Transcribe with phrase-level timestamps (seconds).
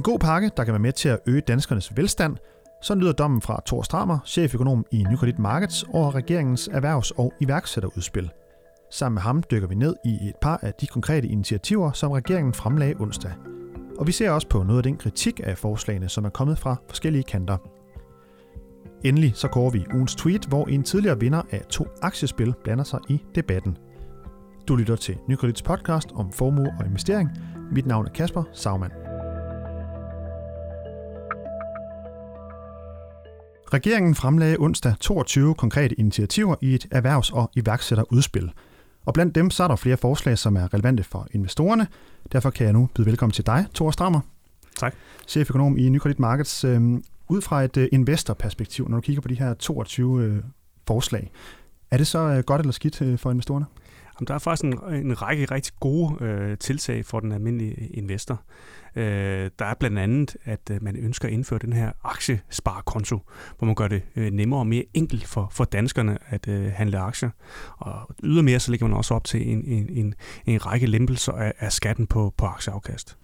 [0.00, 2.36] En god pakke, der kan være med til at øge danskernes velstand.
[2.82, 8.30] Så lyder dommen fra Thor Strammer, cheføkonom i Nykredit Markets, over regeringens erhvervs- og iværksætterudspil.
[8.90, 12.54] Sammen med ham dykker vi ned i et par af de konkrete initiativer, som regeringen
[12.54, 13.32] fremlagde onsdag.
[13.98, 16.76] Og vi ser også på noget af den kritik af forslagene, som er kommet fra
[16.88, 17.56] forskellige kanter.
[19.04, 23.00] Endelig så går vi ugens tweet, hvor en tidligere vinder af to aktiespil blander sig
[23.08, 23.78] i debatten.
[24.68, 27.30] Du lytter til Nykredits podcast om formue og investering.
[27.72, 29.09] Mit navn er Kasper Sagmann.
[33.72, 38.52] Regeringen fremlagde onsdag 22 konkrete initiativer i et erhvervs- og iværksætterudspil.
[39.04, 41.86] Og blandt dem så er der flere forslag, som er relevante for investorerne.
[42.32, 44.20] Derfor kan jeg nu byde velkommen til dig, Thor Strammer.
[44.76, 44.94] Tak.
[45.28, 46.64] Cheføkonom i Nykredit Markets.
[46.64, 50.42] Øhm, ud fra et øh, investorperspektiv, når du kigger på de her 22 øh,
[50.86, 51.30] forslag,
[51.90, 53.66] er det så øh, godt eller skidt for investorerne?
[54.20, 57.88] Jamen, der er faktisk en, en række rigtig gode øh, tiltag for den almindelige øh,
[57.90, 58.42] investor.
[58.96, 63.18] Øh, der er blandt andet, at øh, man ønsker at indføre den her aktiesparekonto,
[63.58, 66.98] hvor man gør det øh, nemmere og mere enkelt for, for danskerne at øh, handle
[66.98, 67.30] aktier.
[67.78, 70.14] Og ydermere så lægger man også op til en, en, en,
[70.46, 73.18] en række lempelser af, af skatten på, på aktieafkast.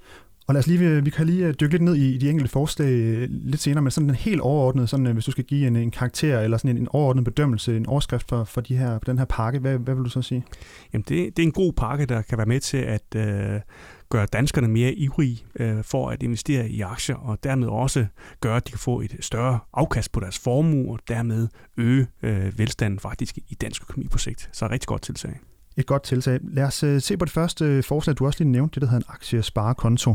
[0.47, 2.53] Og lad os lige, øh, vi kan lige øh, dykke lidt ned i de enkelte
[2.53, 5.77] forslag øh, lidt senere, men sådan en helt overordnet, sådan, hvis du skal give en,
[5.77, 9.19] en karakter eller sådan en, en overordnet bedømmelse, en overskrift for, for de her, den
[9.19, 10.45] her pakke, hvad, hvad vil du så sige?
[10.93, 13.61] Jamen det, det er en god pakke, der kan være med til at øh,
[14.09, 18.07] gøre danskerne mere ivrige øh, for at investere i aktier, og dermed også
[18.41, 22.59] gøre, at de kan få et større afkast på deres formue, og dermed øge øh,
[22.59, 24.51] velstanden faktisk i dansk økonomi på sigt.
[24.53, 25.41] Så rigtig godt tiltag
[25.77, 26.41] et godt tiltag.
[26.43, 28.89] Lad os øh, se på det første øh, forslag, du også lige nævnte, det der
[28.89, 30.15] hedder en aktiesparekonto.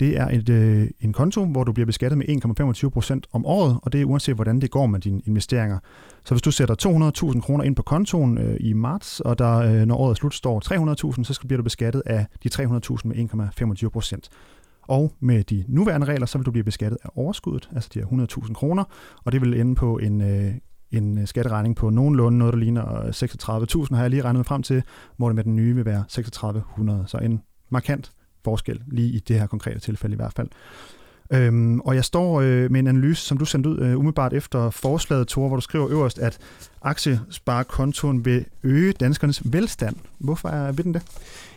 [0.00, 3.92] Det er et, øh, en konto, hvor du bliver beskattet med 1,25% om året, og
[3.92, 5.78] det er uanset, hvordan det går med dine investeringer.
[6.24, 6.74] Så hvis du sætter
[7.32, 10.34] 200.000 kroner ind på kontoen øh, i marts, og der, øh, når året er slut,
[10.34, 10.62] står
[11.14, 12.64] 300.000, så bliver du beskattet af de 300.000
[13.04, 13.16] med
[14.16, 14.28] 1,25%.
[14.82, 18.06] Og med de nuværende regler, så vil du blive beskattet af overskuddet, altså de her
[18.06, 18.84] 100.000 kroner,
[19.24, 20.54] og det vil ende på en, øh,
[20.92, 23.08] en øh, skatteregning på nogenlunde noget, der ligner øh,
[23.84, 24.82] 36.000, har jeg lige regnet frem til,
[25.16, 27.04] hvor det med den nye vil være 3600.
[27.06, 28.12] Så en markant
[28.44, 30.48] forskel, lige i det her konkrete tilfælde i hvert fald.
[31.32, 34.70] Øhm, og jeg står øh, med en analyse, som du sendte ud øh, umiddelbart efter
[34.70, 36.38] forslaget, Tore, hvor du skriver øverst, at
[36.82, 39.96] aktiesparekontoen vil øge danskernes velstand.
[40.18, 41.02] Hvorfor er vil den det?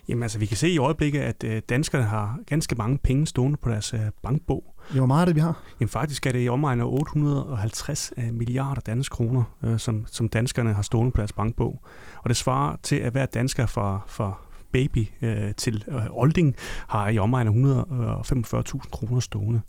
[0.08, 3.58] Jamen altså, vi kan se i øjeblikket, at øh, danskerne har ganske mange penge stående
[3.58, 4.76] på deres øh, bankbog.
[4.94, 5.64] Ja, hvor meget er det, vi har?
[5.80, 10.30] Jamen faktisk er det i omegn af 850 øh, milliarder danske kroner, øh, som, som
[10.30, 11.82] danskerne har stående på deres bankbog.
[12.18, 14.34] Og det svarer til, at hver dansker fra, fra
[14.72, 16.56] baby øh, til øh, olding
[16.88, 19.62] har i omegn af 145.000 kroner stående.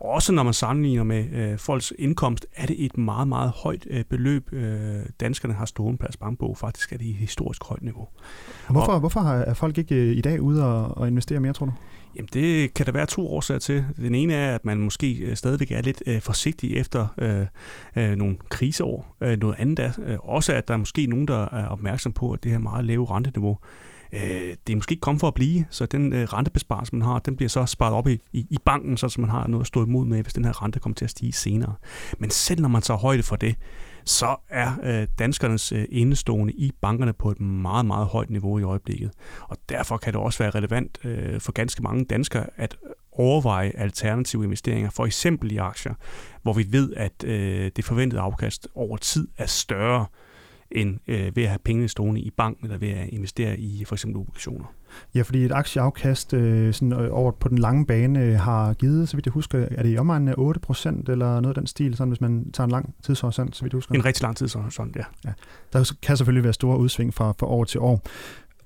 [0.00, 4.04] Også når man sammenligner med øh, folks indkomst, er det et meget, meget højt øh,
[4.04, 6.58] beløb, øh, danskerne har stående på deres bankbog.
[6.58, 8.08] Faktisk er det i et historisk højt niveau.
[8.70, 11.66] Hvorfor, og, hvorfor er folk ikke øh, i dag ude og, og investere mere, tror
[11.66, 11.72] du?
[12.16, 13.84] Jamen det kan der være to årsager til.
[13.96, 17.46] Den ene er, at man måske øh, stadigvæk er lidt øh, forsigtig efter øh,
[17.96, 19.16] øh, nogle kriseår.
[19.20, 22.32] Øh, noget andet er øh, også, at der er måske nogen, der er opmærksom på,
[22.32, 23.58] at det her meget lave renteniveau,
[24.14, 27.18] øh, det er måske ikke kommet for at blive, så den øh, rentebesparelse, man har,
[27.18, 29.84] den bliver så sparet op i, i, i banken, så man har noget at stå
[29.84, 31.74] imod med, hvis den her rente kommer til at stige senere.
[32.18, 33.56] Men selv når man tager højde for det,
[34.04, 38.62] så er øh, danskernes øh, indestående i bankerne på et meget, meget højt niveau i
[38.62, 39.10] øjeblikket.
[39.48, 42.76] Og derfor kan det også være relevant øh, for ganske mange danskere at
[43.12, 45.94] overveje alternative investeringer, for eksempel i aktier,
[46.42, 50.06] hvor vi ved, at øh, det forventede afkast over tid er større
[50.74, 53.94] end øh, ved at have pengene stående i banken eller ved at investere i for
[53.94, 54.64] eksempel obligationer.
[55.14, 59.08] Ja, fordi et aktieafkast øh, sådan, øh, over på den lange bane øh, har givet,
[59.08, 61.66] så vidt jeg husker, er det i omegnen af 8 procent eller noget af den
[61.66, 63.94] stil, sådan, hvis man tager en lang tidshorisont, så vidt jeg husker?
[63.94, 65.04] En rigtig lang tidshorisont, ja.
[65.24, 65.32] ja.
[65.72, 68.02] Der kan selvfølgelig være store udsving fra, fra år til år.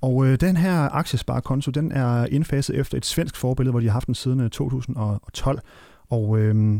[0.01, 3.93] Og øh, den her aktiesparekonto, den er indfaset efter et svensk forbillede, hvor de har
[3.93, 5.57] haft den siden 2012.
[5.57, 5.61] Øh,
[6.09, 6.79] og øh,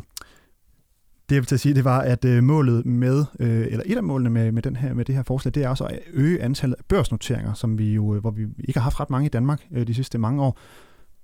[1.30, 3.98] det jeg vil til at sige, det var, at øh, målet med, øh, eller et
[3.98, 6.42] af målene med, med, den her, med det her forslag, det er også at øge
[6.42, 9.30] antallet af børsnoteringer, som vi jo, øh, hvor vi ikke har haft ret mange i
[9.30, 10.60] Danmark øh, de sidste mange år.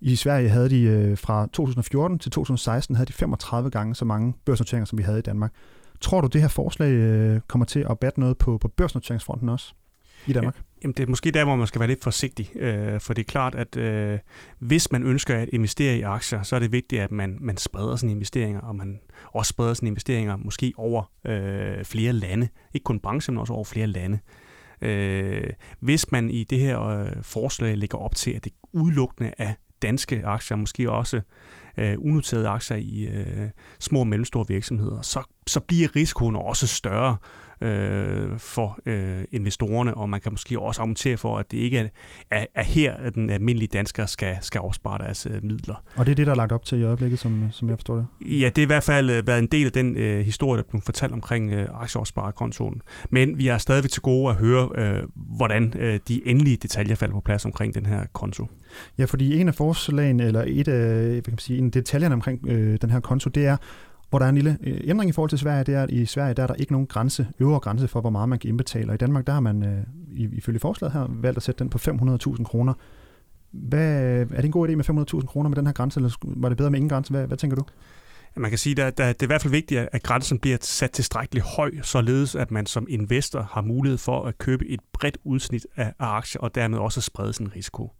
[0.01, 4.33] I Sverige havde de øh, fra 2014 til 2016 havde de 35 gange så mange
[4.45, 5.53] børsnoteringer, som vi havde i Danmark.
[6.01, 9.73] Tror du, det her forslag øh, kommer til at batte noget på, på børsnoteringsfronten også?
[10.27, 10.61] I Danmark?
[10.83, 13.25] Jamen, det er måske der, hvor man skal være lidt forsigtig, øh, for det er
[13.25, 14.19] klart, at øh,
[14.59, 17.95] hvis man ønsker at investere i aktier, så er det vigtigt, at man, man spreder
[17.95, 18.99] sine investeringer, og man
[19.33, 22.47] også spreder sine investeringer måske over øh, flere lande.
[22.73, 24.19] Ikke kun branche, men også over flere lande.
[24.81, 29.53] Øh, hvis man i det her øh, forslag lægger op til, at det udelukkende er
[29.81, 31.21] danske aktier, måske også
[31.77, 37.17] øh, unoterede aktier i øh, små og mellemstore virksomheder, så så bliver risikoen også større
[37.61, 41.87] øh, for øh, investorerne, og man kan måske også argumentere for, at det ikke er,
[42.31, 45.83] er, er her, at den almindelige dansker skal, skal opspare deres øh, midler.
[45.95, 47.95] Og det er det, der er lagt op til i øjeblikket, som, som jeg forstår
[47.95, 48.05] det?
[48.21, 50.69] Ja, det er i hvert fald øh, været en del af den øh, historie, der
[50.69, 52.81] blev fortalt omkring øh, aktieopsparekontoen.
[53.09, 57.13] Men vi er stadigvæk til gode at høre, øh, hvordan øh, de endelige detaljer falder
[57.13, 58.47] på plads omkring den her konto.
[58.97, 62.15] Ja, fordi en af forslagene, eller et af hvad kan man sige, en af detaljerne
[62.15, 63.57] omkring øh, den her konto, det er,
[64.15, 66.05] hvor der er en lille øh, ændring i forhold til Sverige, det er, at i
[66.05, 68.89] Sverige der er der ikke nogen grænse, øvre grænse for, hvor meget man kan indbetale.
[68.89, 69.83] Og i Danmark, der har man øh,
[70.31, 72.73] ifølge forslaget her valgt at sætte den på 500.000 kroner.
[73.51, 76.49] Hvad, er det en god idé med 500.000 kroner med den her grænse, eller var
[76.49, 77.11] det bedre med ingen grænse?
[77.11, 77.63] Hvad, hvad tænker du?
[78.37, 81.45] Man kan sige, at det er i hvert fald vigtigt, at grænsen bliver sat tilstrækkeligt
[81.45, 85.93] høj, således at man som investor har mulighed for at købe et bredt udsnit af
[85.99, 87.91] aktier, og dermed også sprede sin risiko.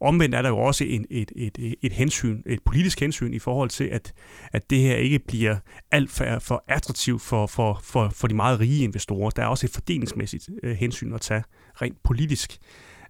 [0.00, 3.70] Omvendt er der jo også en, et, et, et hensyn, et politisk hensyn i forhold
[3.70, 4.12] til, at,
[4.52, 5.56] at det her ikke bliver
[5.90, 9.30] alt for, for attraktivt for, for, for, for de meget rige investorer.
[9.30, 11.44] Der er også et fordelingsmæssigt øh, hensyn at tage
[11.82, 12.58] rent politisk.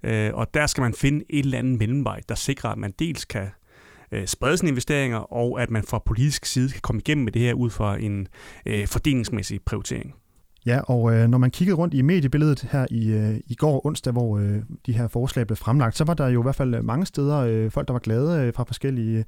[0.03, 3.25] Øh, og der skal man finde et eller andet mellemvej, der sikrer, at man dels
[3.25, 3.49] kan
[4.13, 7.43] øh, sprede sine investeringer, og at man fra politisk side kan komme igennem med det
[7.43, 8.29] her ud fra en
[8.67, 10.15] øh, fordelingsmæssig prioritering.
[10.67, 14.13] Ja, og øh, når man kiggede rundt i mediebilledet her i, øh, i går onsdag,
[14.13, 16.85] hvor øh, de her forslag blev fremlagt, så var der jo i hvert fald øh,
[16.85, 19.25] mange steder øh, folk, der var glade øh, fra forskellige, øh,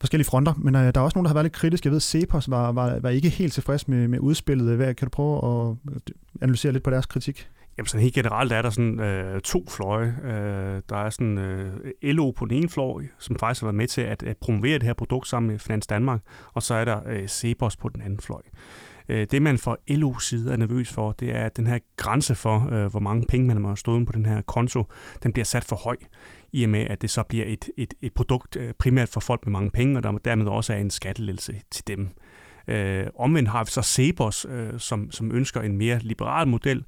[0.00, 0.54] forskellige fronter.
[0.58, 1.86] Men øh, der er også nogen, der har været lidt kritiske.
[1.86, 4.76] Jeg ved, Cepos var, var, var ikke helt tilfreds med, med udspillet.
[4.76, 6.00] Hvad, kan du prøve at øh,
[6.42, 7.48] analysere lidt på deres kritik?
[7.78, 10.16] Jamen sådan helt generelt er der sådan øh, to fløje.
[10.24, 11.72] Øh, der er sådan øh,
[12.02, 14.82] LO på den ene fløj, som faktisk har været med til at, at promovere det
[14.82, 16.20] her produkt sammen med Finans Danmark,
[16.52, 18.42] og så er der øh, Cepos på den anden fløj.
[19.08, 22.34] Øh, det man fra LO side er nervøs for, det er, at den her grænse
[22.34, 24.84] for, øh, hvor mange penge man har stået på den her konto,
[25.22, 25.96] den bliver sat for høj,
[26.52, 29.46] i og med, at det så bliver et, et, et produkt øh, primært for folk
[29.46, 32.08] med mange penge, og der dermed også er en skattelettelse til dem.
[32.68, 36.84] Øh, omvendt har vi så Sebos, øh, som, som ønsker en mere liberal model,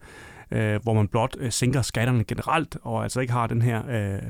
[0.50, 4.22] øh, hvor man blot øh, sænker skatterne generelt, og altså ikke har den her øh,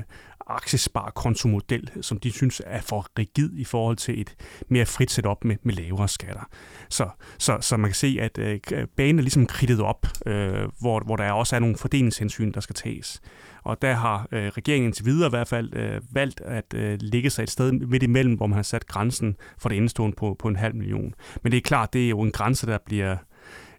[0.49, 4.35] aktiesparekontomodel, som de synes er for rigid i forhold til et
[4.69, 6.49] mere frit setup med, med lavere skatter.
[6.89, 8.59] Så, så, så man kan se, at øh,
[8.97, 12.75] banen er ligesom kridtet op, øh, hvor, hvor der også er nogle fordelingshensyn, der skal
[12.75, 13.21] tages.
[13.63, 17.29] Og der har øh, regeringen til videre i hvert fald øh, valgt at øh, ligge
[17.29, 20.47] sig et sted midt imellem, hvor man har sat grænsen for det indestående på, på
[20.47, 21.13] en halv million.
[21.43, 23.17] Men det er klart, det er jo en grænse, der bliver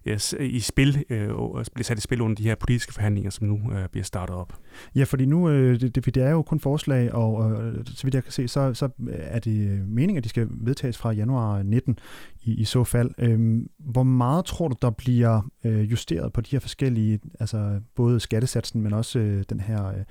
[0.05, 1.29] Øh, i spil, øh,
[1.73, 4.53] bliver sat i spil under de her politiske forhandlinger, som nu øh, bliver startet op.
[4.95, 8.15] Ja, fordi nu, øh, det, det, det er jo kun forslag, og øh, så vidt
[8.15, 11.11] jeg kan se, så, så øh, er det øh, meningen, at de skal vedtages fra
[11.11, 11.99] januar 19
[12.43, 13.11] i, i så fald.
[13.17, 18.19] Øh, hvor meget tror du, der bliver øh, justeret på de her forskellige, altså både
[18.19, 20.03] skattesatsen, men også øh, den her øh,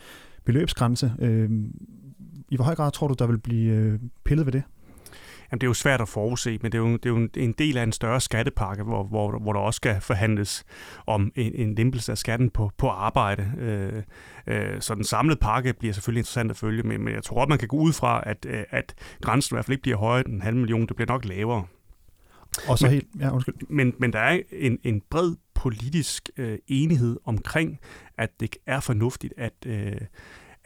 [0.45, 1.13] beløbsgrænse?
[1.19, 1.51] Øh,
[2.51, 4.63] I hvor høj grad tror du, der vil blive øh, pillet ved det?
[5.51, 7.53] Jamen, det er jo svært at forudse, men det er jo, det er jo en
[7.53, 10.65] del af en større skattepakke, hvor, hvor, hvor der også skal forhandles
[11.07, 13.53] om en, en lempelse af skatten på, på arbejde.
[13.59, 14.03] Øh,
[14.47, 17.49] øh, så den samlede pakke bliver selvfølgelig interessant at følge med, men jeg tror godt,
[17.49, 20.27] man kan gå ud fra, at, øh, at grænsen i hvert fald ikke bliver højere
[20.27, 21.65] end en halv million, det bliver nok lavere.
[22.69, 23.55] Og så men, helt, ja, undskyld.
[23.69, 27.79] Men, men der er en, en bred politisk øh, enighed omkring,
[28.19, 30.01] at det er fornuftigt, at, øh,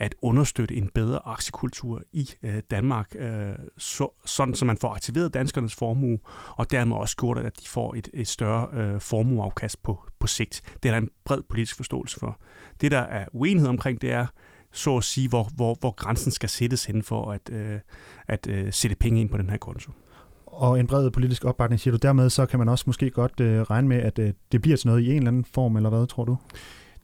[0.02, 5.34] at understøtte en bedre aktiekultur i øh, Danmark, øh, så, sådan så man får aktiveret
[5.34, 6.18] danskernes formue,
[6.56, 10.62] og dermed også gjort, at de får et, et større øh, formueafkast på, på sigt.
[10.82, 12.40] Det er der en bred politisk forståelse for.
[12.80, 14.26] Det, der er uenighed omkring, det er,
[14.72, 17.78] så at sige, hvor, hvor, hvor grænsen skal sættes hen for at, øh,
[18.28, 19.92] at øh, sætte penge ind på den her konto.
[20.46, 21.98] Og en bred politisk opbakning, siger du.
[22.02, 24.88] Dermed så kan man også måske godt øh, regne med, at øh, det bliver til
[24.88, 26.36] noget i en eller anden form, eller hvad tror du?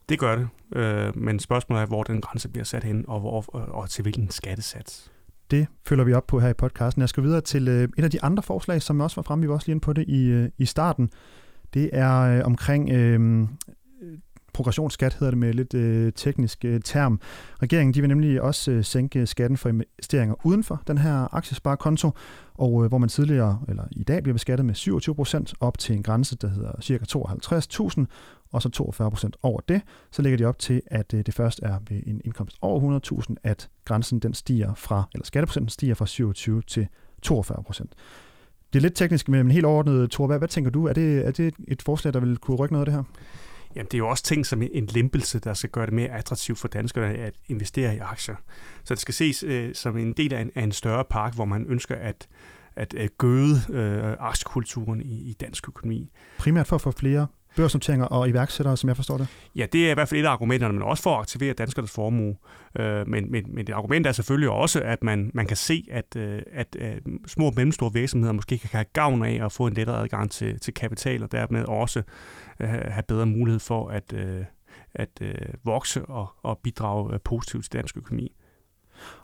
[0.09, 3.45] Det gør det, øh, men spørgsmålet er, hvor den grænse bliver sat hen, og, hvor,
[3.49, 5.13] og, og til hvilken skattesats.
[5.51, 7.01] Det følger vi op på her i podcasten.
[7.01, 9.43] Jeg skal videre til øh, et af de andre forslag, som også var fremme.
[9.43, 11.11] Vi var også lige inde på det i, øh, i starten.
[11.75, 13.49] Det er øh, omkring øh,
[14.59, 17.21] progressionsskat, hedder det med lidt øh, teknisk øh, term.
[17.63, 22.11] Regeringen de vil nemlig også øh, sænke skatten for investeringer uden for den her aktiesparekonto,
[22.55, 25.97] og øh, hvor man tidligere, eller i dag, bliver beskattet med 27 procent op til
[25.97, 26.99] en grænse, der hedder ca.
[27.99, 28.05] 52.000,
[28.53, 31.61] og så 42 procent over det, så lægger de op til, at øh, det først
[31.63, 36.07] er ved en indkomst over 100.000, at grænsen den stiger fra, eller skatteprocenten stiger fra
[36.07, 36.89] 27 til
[37.23, 37.95] 42 procent.
[38.73, 40.87] Det er lidt teknisk, men helt overordnet, Thor, hvad, hvad tænker du?
[40.87, 43.03] Er det, er det et forslag, der vil kunne rykke noget af det her?
[43.75, 46.59] Jamen, det er jo også ting som en lempelse, der skal gøre det mere attraktivt
[46.59, 48.37] for danskerne at investere i aktier.
[48.85, 51.45] Så det skal ses øh, som en del af en, af en større park, hvor
[51.45, 52.29] man ønsker at,
[52.77, 56.11] at, at gøde øh, aktiekulturen i, i dansk økonomi.
[56.39, 57.27] Primært for at få flere
[57.57, 59.29] børsnoteringer og iværksættere, som jeg forstår det?
[59.57, 61.91] Ja, det er i hvert fald et af argumenterne, men også for at aktivere danskernes
[61.91, 62.37] formue.
[62.79, 66.17] Øh, men, men, men det argument er selvfølgelig også, at man, man kan se, at,
[66.17, 69.73] øh, at, at små og mellemstore virksomheder måske kan have gavn af at få en
[69.73, 72.03] lettere adgang til, til kapital, og dermed også
[72.61, 74.45] øh, have bedre mulighed for at, øh,
[74.95, 78.33] at øh, vokse og, og bidrage øh, positivt til dansk økonomi.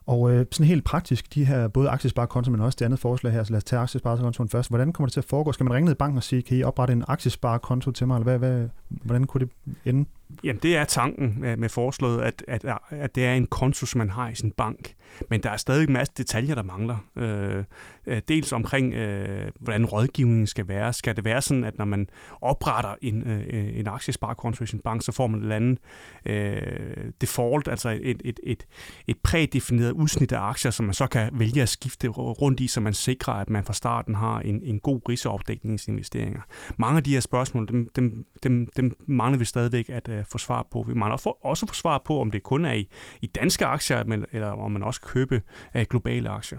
[0.07, 3.45] Og øh, sådan helt praktisk, de her både aktiesparekonto, men også det andet forslag her,
[3.45, 4.71] så lad os tage aktiesparekontoen først.
[4.71, 5.53] Hvordan kommer det til at foregå?
[5.53, 8.15] Skal man ringe ned i banken og sige, kan I oprette en aktiesparekonto til mig,
[8.15, 10.09] eller hvad, hvad, hvordan kunne det ende?
[10.45, 14.11] Jamen, det er tanken med forslaget, at, at, at det er en konto, som man
[14.11, 14.95] har i sin bank.
[15.31, 16.97] Men der er stadig en masse detaljer, der mangler.
[17.17, 17.65] Øh,
[18.07, 20.93] øh, dels omkring, øh, hvordan rådgivningen skal være.
[20.93, 22.09] Skal det være sådan, at når man
[22.41, 25.79] opretter en, øh, en aktiesparekonto i sin bank, så får man et eller andet
[26.27, 28.67] øh, default, altså et, et, et,
[29.07, 32.81] et prædefineret udsnit af aktier, som man så kan vælge at skifte rundt i, så
[32.81, 36.41] man sikrer, at man fra starten har en, en god risikoopdækning i sine investeringer.
[36.77, 40.39] Mange af de her spørgsmål, dem, dem, dem, dem mangler vi stadigvæk at øh, få
[40.39, 40.85] svar på.
[40.89, 42.89] Vi mangler også få svar på, om det kun er i,
[43.23, 45.43] i danske aktier, men, eller om man også købe
[45.75, 46.59] uh, globale aktier.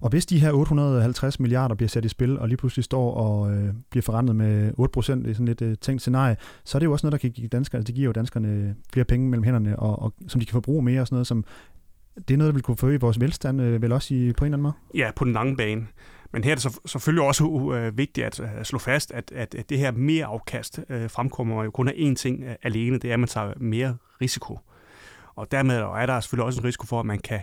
[0.00, 3.52] Og hvis de her 850 milliarder bliver sat i spil, og lige pludselig står og
[3.52, 6.86] øh, bliver forrentet med 8 procent i sådan et øh, tænkt scenarie, så er det
[6.86, 9.78] jo også noget, der kan give danskerne, det giver jo danskerne flere penge mellem hænderne,
[9.78, 11.44] og, og som de kan forbruge mere og sådan noget, som
[12.28, 14.46] det er noget, der vil kunne forøge vores velstand, øh, vel også i, på en
[14.54, 14.74] eller anden måde?
[14.94, 15.86] Ja, på den lange bane.
[16.32, 19.54] Men her er det så, selvfølgelig også uh, vigtigt at, at slå fast, at, at,
[19.54, 23.10] at det her mere afkast uh, fremkommer jo kun af én ting uh, alene, det
[23.10, 24.58] er, at man tager mere risiko.
[25.34, 27.40] Og dermed er der selvfølgelig også en risiko for, at man kan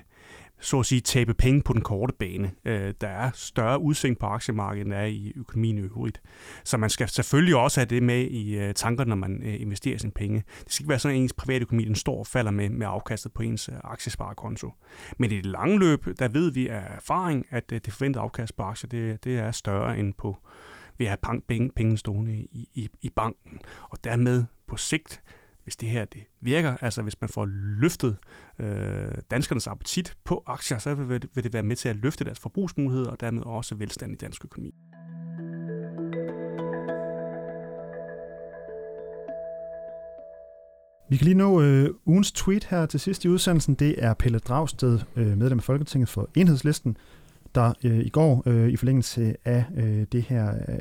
[0.60, 2.52] så at sige, tabe penge på den korte bane.
[2.66, 6.22] Øh, der er større udsving på aktiemarkedet, end der er i økonomien i øvrigt.
[6.64, 9.98] Så man skal selvfølgelig også have det med i øh, tankerne, når man øh, investerer
[9.98, 10.44] sine penge.
[10.64, 12.88] Det skal ikke være sådan, at ens private økonomi den står og falder med, med
[12.90, 14.74] afkastet på ens øh, aktiesparekonto.
[15.18, 18.58] Men i det lange løb, der ved vi af erfaring, at øh, det forventede afkast
[18.58, 20.38] på aktier, det, det er større end på
[20.98, 23.60] ved at have penge, penge stående i, i, i banken.
[23.90, 25.22] Og dermed på sigt
[25.70, 27.46] hvis det her det virker, altså hvis man får
[27.82, 28.18] løftet
[28.60, 32.26] øh, danskernes appetit på aktier, så vil det, vil det være med til at løfte
[32.26, 34.76] deres forbrugsmuligheder og dermed også velstand i dansk økonomi.
[41.10, 43.76] Vi kan lige nå øh, ugens tweet her til sidst i udsendelsen.
[43.76, 46.98] Det er Pelle Dragsted, øh, medlem af Folketinget for Enhedslisten,
[47.56, 50.80] der øh, i går øh, i forlængelse af øh, det her øh,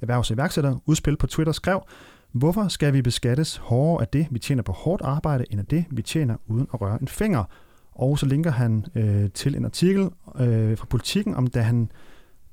[0.00, 1.80] erhvervs- og iværksætterudspil på Twitter skrev,
[2.34, 5.84] Hvorfor skal vi beskattes hårdere af det, vi tjener på hårdt arbejde, end af det,
[5.90, 7.44] vi tjener uden at røre en finger?
[7.92, 10.02] Og så linker han øh, til en artikel
[10.40, 11.90] øh, fra Politiken, om da han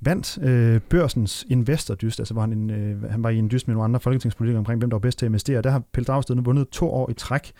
[0.01, 3.75] vandt øh, børsens investordyst, altså var han, en, øh, han var i en dyst med
[3.75, 5.61] nogle andre folketingspolitikere omkring, hvem der var bedst til at investere.
[5.61, 7.51] Der har Pelle Dragsted nu vundet to år i træk.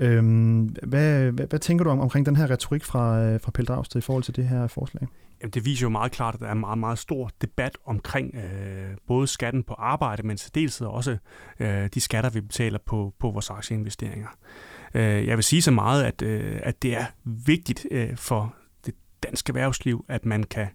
[0.00, 3.66] Øhm, hvad, hvad, hvad tænker du om, omkring den her retorik fra, øh, fra Pelle
[3.66, 5.08] Dragsted i forhold til det her forslag?
[5.42, 8.34] Jamen, det viser jo meget klart, at der er en meget, meget stor debat omkring
[8.34, 11.16] øh, både skatten på arbejde, men særdeleshed også
[11.60, 14.28] øh, de skatter, vi betaler på, på vores aktieinvesteringer.
[14.94, 18.54] Øh, jeg vil sige så meget, at, øh, at det er vigtigt øh, for
[18.86, 20.66] det danske erhvervsliv, at man kan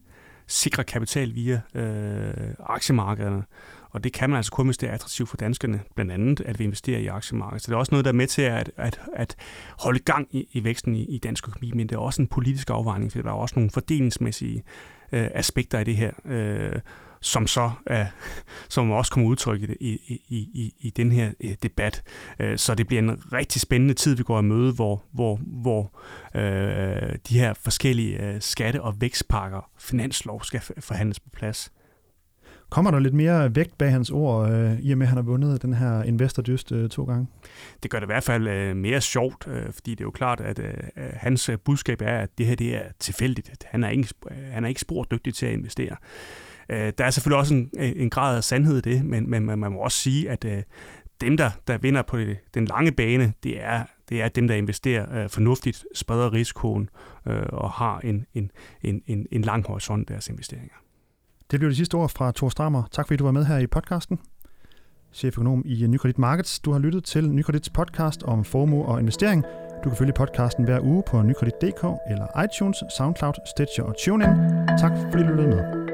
[0.47, 3.43] sikre kapital via øh, aktiemarkederne.
[3.89, 6.59] Og det kan man altså kun, hvis det er attraktivt for danskerne, blandt andet at
[6.59, 7.61] vi investerer i aktiemarkedet.
[7.61, 9.35] Så det er også noget, der er med til at, at, at
[9.79, 12.69] holde gang i, i væksten i, i dansk økonomi, men det er også en politisk
[12.69, 14.63] afvejning, for der er også nogle fordelingsmæssige
[15.11, 16.79] øh, aspekter i det her, øh,
[17.25, 18.05] som så er,
[18.70, 22.03] som også kommer udtryk i, i, i, i den her øh, debat.
[22.39, 25.91] Øh, så det bliver en rigtig spændende tid, vi går i møde, hvor, hvor, hvor
[26.36, 31.72] øh, de her forskellige øh, skatte- og vækstpakker, finanslov, skal forhandles på plads.
[32.70, 35.24] Kommer der lidt mere vægt bag hans ord, øh, i og med at han har
[35.24, 37.27] vundet den her Investor Dyst øh, to gange?
[37.84, 40.41] Det gør det i hvert fald øh, mere sjovt, øh, fordi det er jo klart,
[40.41, 43.65] at øh, hans øh, budskab er, at det her det er tilfældigt.
[43.65, 44.08] Han er ikke,
[44.51, 45.96] han er ikke spor dygtig til at investere.
[46.69, 49.72] Øh, der er selvfølgelig også en, en grad af sandhed i det, men, men man
[49.72, 50.63] må også sige, at øh,
[51.22, 54.55] dem, der, der vinder på det, den lange bane, det er, det er dem, der
[54.55, 56.89] investerer øh, fornuftigt, spreder risikoen
[57.27, 60.75] øh, og har en, en, en, en, en lang horisont deres investeringer.
[61.51, 62.84] Det blev det sidste ord fra Thor Strammer.
[62.91, 64.19] Tak fordi du var med her i podcasten.
[65.13, 66.60] Cheføkonom i Nykredit Markets.
[66.60, 69.43] Du har lyttet til Nykredits podcast om formue og investering.
[69.84, 74.29] Du kan følge podcasten hver uge på nykredit.dk eller iTunes, SoundCloud, Stitcher og TuneIn.
[74.79, 75.85] Tak fordi du lyttede med.